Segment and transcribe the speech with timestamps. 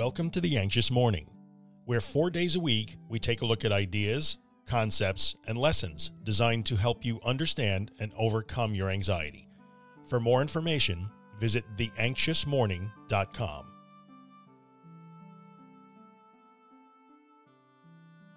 [0.00, 1.28] Welcome to The Anxious Morning,
[1.84, 6.64] where four days a week we take a look at ideas, concepts, and lessons designed
[6.66, 9.46] to help you understand and overcome your anxiety.
[10.06, 13.72] For more information, visit theanxiousmorning.com.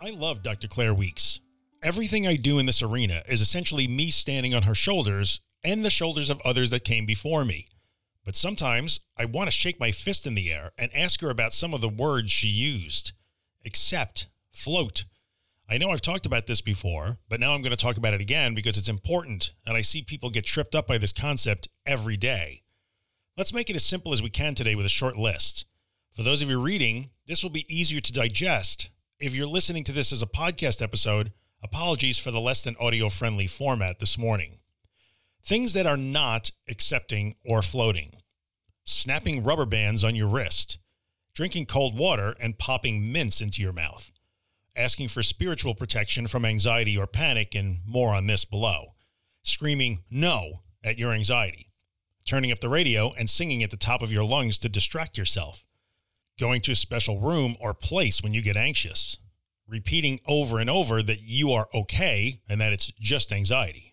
[0.02, 0.68] I love Dr.
[0.68, 1.40] Claire Weekes.
[1.82, 5.90] Everything I do in this arena is essentially me standing on her shoulders and the
[5.90, 7.68] shoulders of others that came before me.
[8.26, 11.54] But sometimes I want to shake my fist in the air and ask her about
[11.54, 13.12] some of the words she used.
[13.66, 15.06] Accept, float.
[15.70, 18.22] I know I've talked about this before, but now I'm going to talk about it
[18.22, 22.18] again because it's important and I see people get tripped up by this concept every
[22.18, 22.62] day.
[23.38, 25.66] Let's make it as simple as we can today with a short list.
[26.12, 28.90] For those of you reading, this will be easier to digest.
[29.20, 31.32] If you're listening to this as a podcast episode,
[31.64, 34.60] apologies for the less than audio friendly format this morning.
[35.46, 38.12] Things that are not accepting or floating.
[38.86, 40.78] Snapping rubber bands on your wrist.
[41.36, 44.10] Drinking cold water and popping mints into your mouth.
[44.74, 48.94] Asking for spiritual protection from anxiety or panic, and more on this below.
[49.42, 51.68] Screaming no at your anxiety.
[52.26, 55.66] Turning up the radio and singing at the top of your lungs to distract yourself.
[56.40, 59.18] Going to a special room or place when you get anxious.
[59.68, 63.93] Repeating over and over that you are okay and that it's just anxiety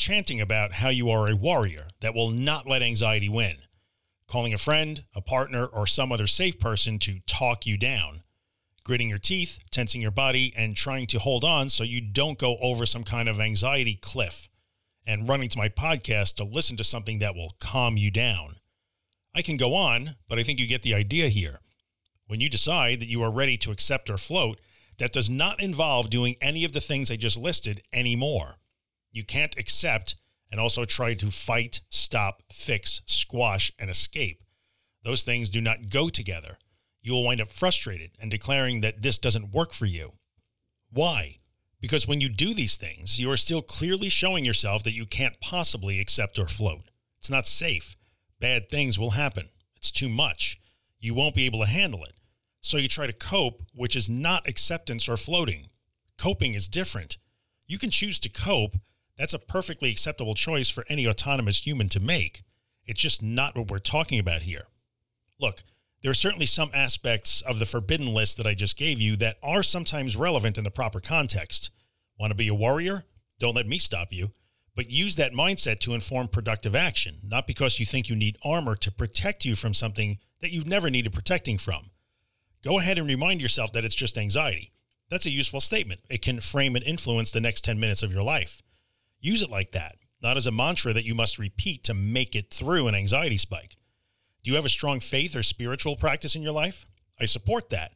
[0.00, 3.56] chanting about how you are a warrior that will not let anxiety win,
[4.26, 8.22] calling a friend, a partner, or some other safe person to talk you down,
[8.82, 12.56] gritting your teeth, tensing your body, and trying to hold on so you don't go
[12.62, 14.48] over some kind of anxiety cliff,
[15.06, 18.56] and running to my podcast to listen to something that will calm you down.
[19.34, 21.60] I can go on, but I think you get the idea here.
[22.26, 24.60] When you decide that you are ready to accept or float,
[24.96, 28.59] that does not involve doing any of the things I just listed anymore.
[29.12, 30.16] You can't accept
[30.50, 34.42] and also try to fight, stop, fix, squash, and escape.
[35.02, 36.58] Those things do not go together.
[37.02, 40.12] You will wind up frustrated and declaring that this doesn't work for you.
[40.92, 41.36] Why?
[41.80, 45.40] Because when you do these things, you are still clearly showing yourself that you can't
[45.40, 46.90] possibly accept or float.
[47.18, 47.96] It's not safe.
[48.38, 49.48] Bad things will happen.
[49.76, 50.58] It's too much.
[50.98, 52.12] You won't be able to handle it.
[52.60, 55.68] So you try to cope, which is not acceptance or floating.
[56.18, 57.16] Coping is different.
[57.66, 58.76] You can choose to cope,
[59.20, 62.40] that's a perfectly acceptable choice for any autonomous human to make.
[62.86, 64.68] It's just not what we're talking about here.
[65.38, 65.62] Look,
[66.00, 69.36] there are certainly some aspects of the forbidden list that I just gave you that
[69.42, 71.68] are sometimes relevant in the proper context.
[72.18, 73.04] Want to be a warrior?
[73.38, 74.30] Don't let me stop you.
[74.74, 78.74] But use that mindset to inform productive action, not because you think you need armor
[78.76, 81.90] to protect you from something that you've never needed protecting from.
[82.64, 84.72] Go ahead and remind yourself that it's just anxiety.
[85.10, 86.00] That's a useful statement.
[86.08, 88.62] It can frame and influence the next 10 minutes of your life.
[89.20, 92.52] Use it like that, not as a mantra that you must repeat to make it
[92.52, 93.76] through an anxiety spike.
[94.42, 96.86] Do you have a strong faith or spiritual practice in your life?
[97.20, 97.92] I support that.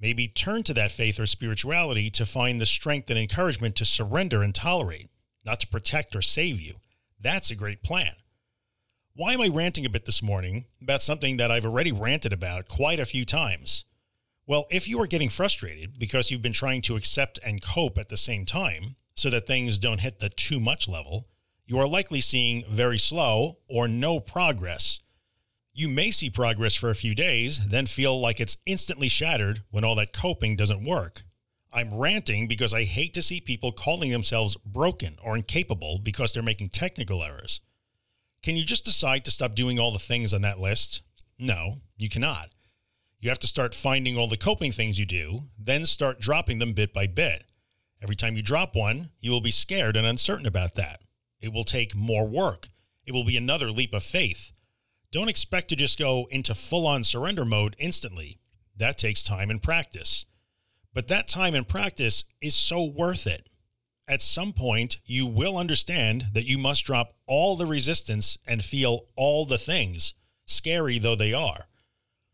[0.00, 4.42] Maybe turn to that faith or spirituality to find the strength and encouragement to surrender
[4.42, 5.08] and tolerate,
[5.44, 6.74] not to protect or save you.
[7.18, 8.12] That's a great plan.
[9.14, 12.68] Why am I ranting a bit this morning about something that I've already ranted about
[12.68, 13.84] quite a few times?
[14.46, 18.10] Well, if you are getting frustrated because you've been trying to accept and cope at
[18.10, 21.26] the same time, so that things don't hit the too much level,
[21.66, 25.00] you are likely seeing very slow or no progress.
[25.72, 29.84] You may see progress for a few days, then feel like it's instantly shattered when
[29.84, 31.22] all that coping doesn't work.
[31.72, 36.42] I'm ranting because I hate to see people calling themselves broken or incapable because they're
[36.42, 37.60] making technical errors.
[38.42, 41.02] Can you just decide to stop doing all the things on that list?
[41.38, 42.50] No, you cannot.
[43.20, 46.72] You have to start finding all the coping things you do, then start dropping them
[46.72, 47.44] bit by bit.
[48.02, 51.00] Every time you drop one, you will be scared and uncertain about that.
[51.40, 52.68] It will take more work.
[53.06, 54.52] It will be another leap of faith.
[55.12, 58.38] Don't expect to just go into full on surrender mode instantly.
[58.76, 60.26] That takes time and practice.
[60.92, 63.48] But that time and practice is so worth it.
[64.08, 69.06] At some point, you will understand that you must drop all the resistance and feel
[69.16, 70.14] all the things,
[70.46, 71.66] scary though they are.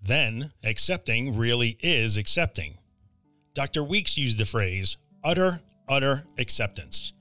[0.00, 2.78] Then, accepting really is accepting.
[3.54, 3.84] Dr.
[3.84, 7.12] Weekes used the phrase utter, utter acceptance.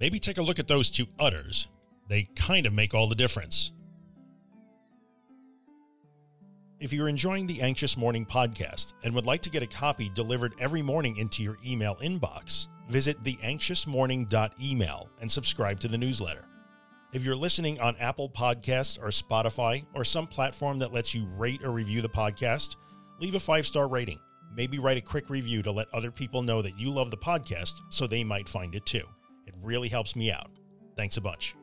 [0.00, 1.68] Maybe take a look at those two utters.
[2.08, 3.72] They kind of make all the difference.
[6.80, 10.54] If you're enjoying the Anxious Morning podcast and would like to get a copy delivered
[10.58, 16.48] every morning into your email inbox, visit theanxiousmorning.email and subscribe to the newsletter.
[17.12, 21.62] If you're listening on Apple Podcasts or Spotify or some platform that lets you rate
[21.62, 22.74] or review the podcast,
[23.20, 24.18] leave a five star rating
[24.56, 27.80] maybe write a quick review to let other people know that you love the podcast
[27.90, 29.04] so they might find it too.
[29.46, 30.50] It really helps me out.
[30.96, 31.54] Thanks a bunch.